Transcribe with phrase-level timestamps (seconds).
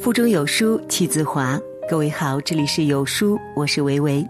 [0.00, 1.60] 腹中有书气自华。
[1.86, 4.26] 各位好，这里是有书，我是维维。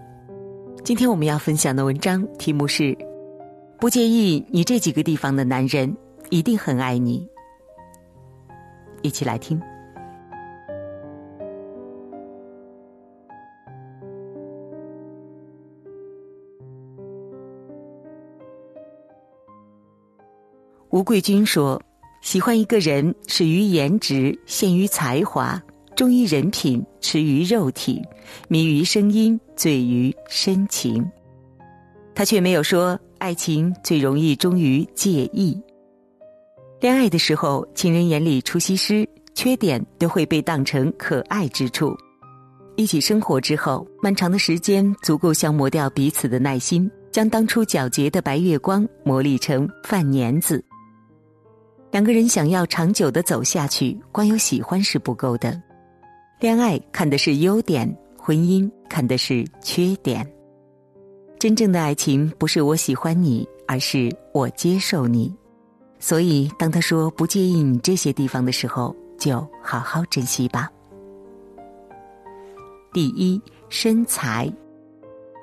[0.83, 2.92] 今天我们要分享的文章题目是：
[3.78, 5.96] 不介意你这几个地方的男人，
[6.28, 7.25] 一定很爱你。
[9.02, 9.62] 一起来听。
[20.89, 21.80] 吴桂军说
[22.21, 25.61] ：“喜欢一个人，始于颜值，陷于才华。”
[25.97, 28.01] 忠于人品，痴于肉体，
[28.48, 31.06] 迷于声音，醉于深情。
[32.14, 35.61] 他却没有说，爱情最容易忠于介意。
[36.80, 41.95] 恋爱的时候，情人眼里出西施，缺点都会被当成可爱之处。
[42.77, 50.64] 一起生活之后，漫长的时间足够消磨掉彼此的耐心，将当初皎洁的白月光磨砺成饭粘子。
[51.90, 55.60] 两个人想要长久的走下去，光有喜欢是不够的。
[56.38, 60.27] 恋爱看的是优点，婚姻看的是缺点。
[61.38, 65.34] 真正的爱情不是我喜欢你，而是我接受你。
[65.98, 70.70] 所以，当他说不介意你这些地方的时候，就好好珍惜吧。
[72.92, 74.50] 第一，身材，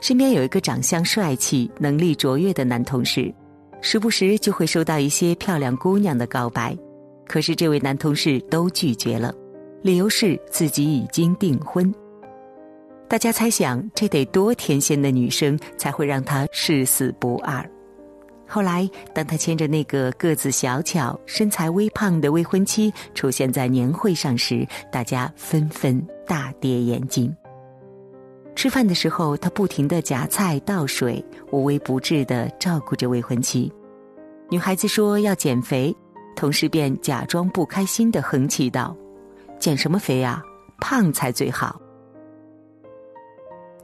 [0.01, 3.33] 身边有一个长相帅气、能力卓越的男同事，
[3.81, 6.77] 时不时就会收到一些漂亮姑娘的告白，
[7.27, 9.33] 可是这位男同事都拒绝了。
[9.83, 11.93] 理由是自己已经订婚。
[13.07, 17.63] 大家猜想，这得多天仙的女生才会让他誓死不二？
[18.45, 27.33] 后来，当他牵着那个个子小巧、身材微胖的未婚妻出现在年会上时，大家纷纷大跌眼镜。
[28.57, 33.71] 吃饭的时候，他不停的夹菜倒水，无微不至的照顾着未婚妻。
[34.49, 35.95] 女孩子说要减肥，
[36.35, 38.97] 同事便假装不开心的横起道。
[39.59, 40.41] 减什么肥啊？
[40.79, 41.79] 胖才最好。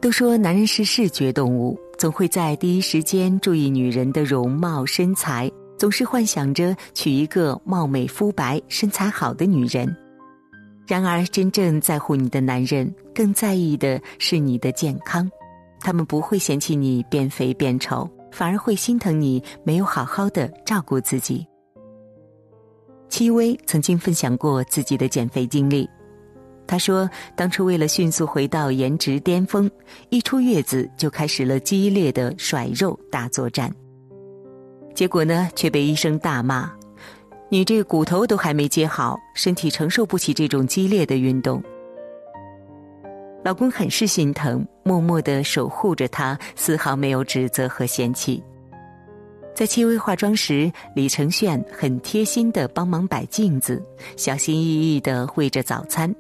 [0.02, 9.96] 都说男人是视觉动物，总会在第一时间注意女人的容貌身材，总是幻想着娶一个貌美肤白、身材好的女人。
[10.86, 15.30] 然而，真正在乎你的男人，更在意的是你的健康。
[15.80, 21.46] 他们不会嫌弃你变肥变丑，反而会心疼你没有好好的照顾自己。
[23.10, 25.90] 戚薇曾经分享过自己的减肥经历，
[26.66, 29.70] 她说：“当初为了迅速回到颜值巅峰，
[30.10, 33.74] 一出月子就开始了激烈的甩肉大作战。
[34.94, 36.72] 结果呢，却被医生大骂
[37.54, 41.62] ：‘你这骨头都还没接好，身体承受不起这种激烈的运动。’
[43.46, 48.44] 老公很是心疼，默默的守护着她，丝毫没有指责和嫌弃。”
[49.54, 53.80] 在戚薇化妆时，李承铉很贴心的帮忙摆镜子，
[54.18, 56.12] 小心翼翼的喂着早餐。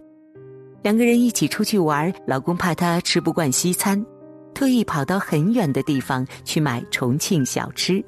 [0.83, 4.05] 两个人一起出去玩，老公怕她吃不惯西餐，
[4.53, 8.05] 特意跑到很远的地方去买重庆小吃。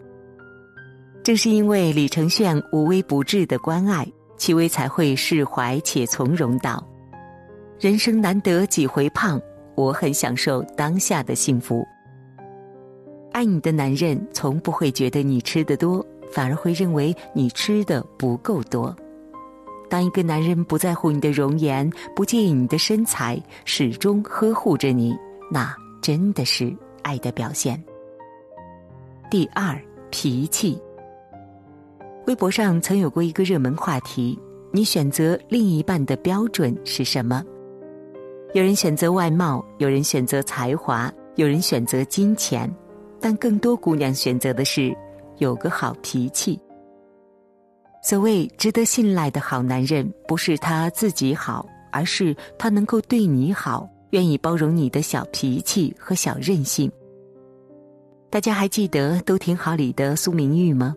[1.25, 6.87] 正是因为李承铉无微不至的关爱，戚薇才会释怀且从容道
[7.81, 9.41] ：“人生难得几回胖，
[9.73, 11.83] 我很享受当下的幸福。”
[13.33, 18.95] 爱你的男人从不会觉得你吃的多，反而会认为你吃的不够多。
[19.89, 25.17] 当一个男人不在乎你的容颜，不介意你的身材，始终呵护着你，
[25.51, 26.71] 那真的是
[27.01, 27.83] 爱的表现。
[29.31, 29.75] 第二，
[30.11, 30.79] 脾气。
[32.27, 34.37] 微博上曾有过一个热门话题：
[34.71, 37.43] 你选择另一半的标准是什么？
[38.53, 42.73] 有人选择外貌，有人选择才华，有人选择金钱。
[43.21, 44.95] 但更多姑娘选择的是
[45.37, 46.59] 有个好脾气。
[48.03, 56.91] 所谓值得信赖的好男人，不是他自己好，而是他能够对你好，愿意包容你的小脾气和小任性。
[58.31, 60.95] 大家还记得《都挺好》里的苏明玉吗？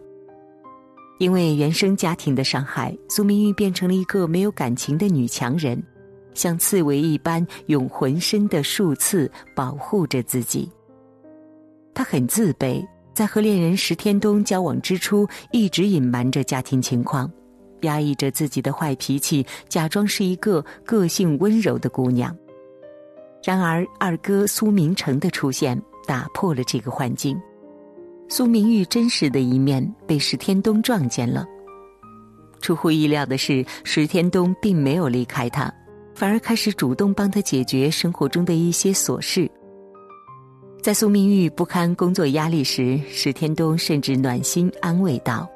[1.18, 5.82] 因为原生家庭的伤害，苏明玉变成了一个没有感情的女强人，
[6.32, 10.70] 像刺猬一般用浑身的数刺保护着自己。
[11.92, 17.28] 他很自卑，在和恋人石天东交往之初，一直隐瞒着家庭情况，
[17.80, 22.34] 压抑着自己的坏脾气，假装是一个个性温柔的姑娘。
[23.42, 27.40] 然而，二哥苏明成的出现打破了这个幻境，
[28.28, 31.46] 苏明玉真实的一面被石天东撞见了。
[32.60, 35.72] 出乎意料的是，石天东并没有离开他，
[36.14, 39.50] 反而开始主动帮他解决生活中的一些琐事。
[40.82, 45.48] 在苏明玉不堪工作压力时，史天东甚至暖心安慰道：“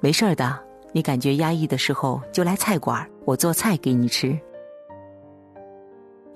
[0.00, 0.58] 没事的，
[0.92, 4.36] 你感觉压抑的时候就来菜馆，我做菜给你吃。”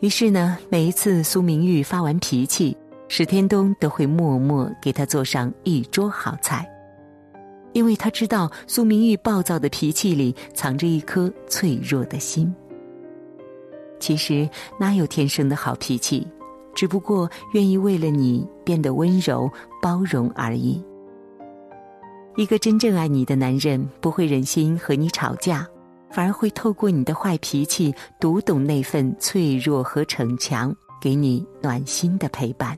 [0.00, 2.76] 于是呢，每一次苏明玉发完脾气，
[3.08, 6.68] 史天东都会默默给他做上一桌好菜，
[7.72, 12.52] 因为他知道苏明玉暴躁的脾气里藏着一颗脆弱的心。
[14.00, 14.48] 其实
[14.78, 16.26] 哪有天生的好脾气，
[16.74, 19.50] 只不过愿意为了你变得温柔
[19.80, 20.82] 包容而已。
[22.36, 25.66] 一个真正爱你的男人，不会忍心和你吵架，
[26.10, 32.76] 反而会透过你的坏脾气，读懂那份脆弱和逞强，给你暖心的陪伴。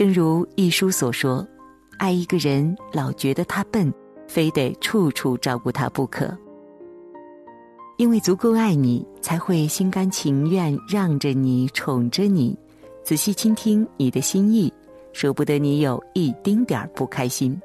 [0.00, 1.46] 正如一书所说
[2.00, 3.92] ：“爱一个人，老觉得他笨，
[4.26, 6.34] 非得处处照顾他不可。”
[7.98, 12.58] 因为足够爱你，才会心甘情愿让着你、宠着你，
[13.04, 14.72] 仔细倾听你的心意，
[15.12, 17.60] 舍不得你有一丁点儿不开心。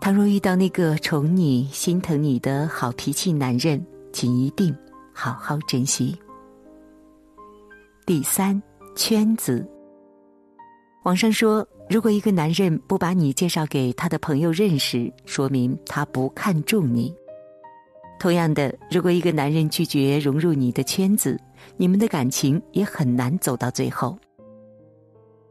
[0.00, 3.80] 倘若遇到那个宠你、心疼你的好脾气男人，
[4.12, 4.76] 请一定
[5.12, 6.18] 好好珍惜。
[8.04, 8.60] 第三，
[8.96, 9.64] 圈子。
[11.04, 17.14] 网上说，如果一个男人不把你介绍给他的朋友认识，说明他不看重你。
[18.18, 21.40] 同样的，如果一个男人拒绝融入你的圈子，
[21.78, 24.18] 你们的感情也很难走到最后。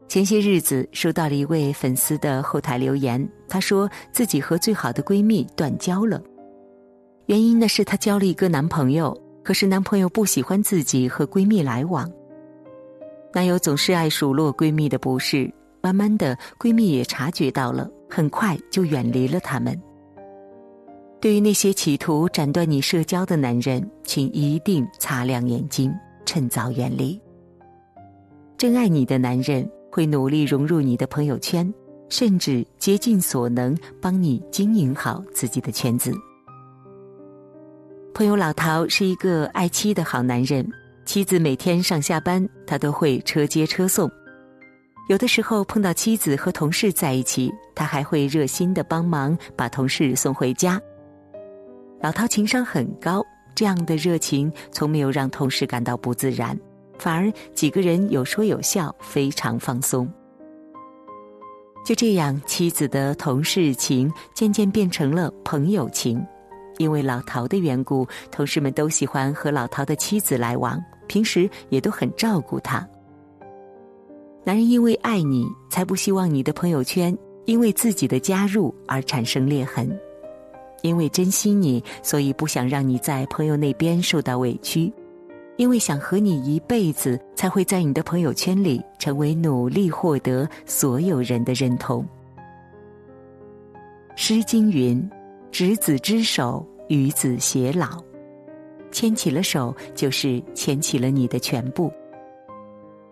[0.06, 6.22] 前些日子收到了一位粉丝的后台留言，她说自己和最好的闺蜜断交了，
[7.26, 12.08] 原因呢是她交了一个男朋友，可是男朋友不喜欢自己和闺蜜来往，
[13.32, 19.80] 男友总是爱数落闺蜜的不是，慢慢的闺蜜也察觉到了，很快就远离了他们。
[21.20, 25.94] 对于那些企图斩断你社交的男人，请一定擦亮眼睛，
[26.24, 27.20] 趁早远离。
[28.56, 31.72] 真爱你的男人会努力融入你的朋友圈，
[32.08, 36.12] 甚至竭尽所能帮你经营好自己的圈子。
[38.12, 40.68] 朋友老陶是一个爱妻的好男人，
[41.12, 44.08] 妻子每天上下班，他都会车接车送。
[45.08, 50.80] 有的时候碰到妻子和同事在一起，他还会热心的帮忙把同事送回家。
[52.00, 53.26] 老陶情商很高，
[53.56, 56.56] 这样的热情从没有让同事感到不自然，
[56.96, 60.08] 反而几个人有说有笑，非常放松。
[61.84, 66.24] 就这样，妻子的同事情渐渐变成了朋友情。
[66.78, 72.88] 因为老陶的缘故，同事们都喜欢和老陶的妻子来往，平时也都很照顾他。
[74.44, 77.16] 男人因为爱你，才不希望你的朋友圈
[77.46, 79.90] 因为自己的加入而产生裂痕。
[80.82, 84.88] 因为珍惜你，所以不想让你在朋友那边受到委屈；
[85.56, 92.06] 因为想和你一辈子，才会在你的朋友圈里成为努力获得所有人的认同。
[94.14, 95.10] 《诗经》云
[95.50, 98.00] ：“执子之手，与子偕老。”
[98.90, 101.92] 牵起了手，就是牵起了你的全部。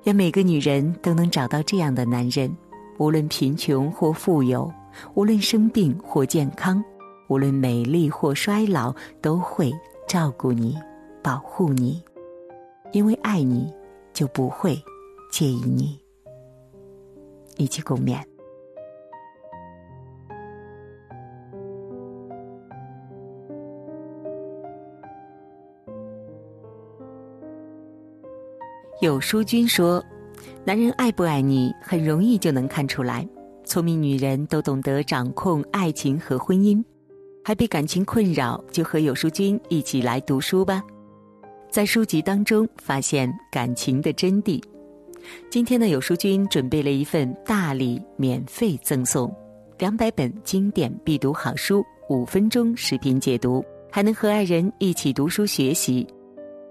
[0.04, 2.54] 愿每个女人都能找到这样的男人，
[2.98, 4.72] 无论贫穷或富有，
[5.14, 6.82] 无论生病或健康。
[7.28, 9.70] 无论美丽或衰老，都会
[10.06, 10.74] 照顾你、
[11.22, 12.02] 保护你，
[12.92, 13.70] 因为爱你，
[14.14, 14.82] 就不会
[15.30, 16.00] 介意你。
[17.58, 18.18] 一起共勉。
[29.00, 30.04] 有书君说
[30.66, 33.24] ：“男人爱不爱你，很容易就能看出来。
[33.64, 36.82] 聪明女人都懂得掌控爱情和婚姻。”
[37.44, 40.82] 还被感情困扰，就和有书君一起来读书吧，
[41.70, 44.60] 在书籍当中发现感情的真谛。
[45.48, 49.32] 今天的有书君准备了一份大礼，免费赠送
[49.78, 56.04] 两百本经典必读好书，五分钟视频解读，还能和爱人一起读书学习。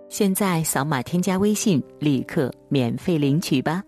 [0.09, 3.83] 现在扫码添加微信，立刻免费领取吧。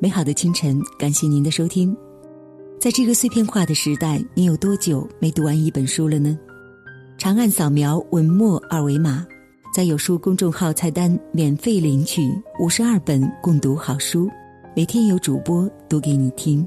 [0.00, 1.94] 美好的清晨，感谢您的收听。
[2.80, 6.38] 在这个碎片化的时代，你有多久没读完一本书了呢？
[7.18, 9.26] 长按扫描文末二维码，
[9.74, 12.22] 在有书公众号菜单免费领取
[12.58, 14.30] 五十二本共读好书，
[14.74, 16.66] 每天有主播读给你听。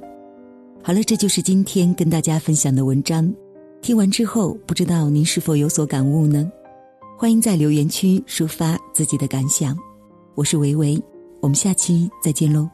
[0.83, 3.33] 好了，这就是今天跟大家分享的文章。
[3.81, 6.51] 听完之后，不知道您是否有所感悟呢？
[7.21, 9.77] 欢迎在留言区抒发自己的感想。
[10.33, 10.99] 我是维维，
[11.39, 12.67] 我们下期再见喽。